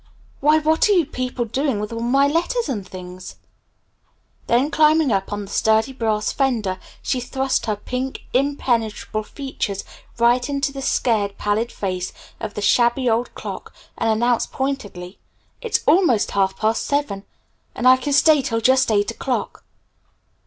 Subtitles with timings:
[0.39, 3.35] "Why, what are you people doing with all my letters and things?"
[4.47, 9.83] Then climbing up on the sturdy brass fender, she thrust her pink, impenetrable features
[10.17, 15.19] right into the scared, pallid face of the shabby old clock and announced pointedly,
[15.61, 17.23] "It's almost half past seven.
[17.75, 19.63] And I can stay till just eight o'clock!"